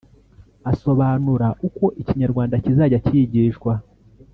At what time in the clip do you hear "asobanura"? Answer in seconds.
0.71-1.47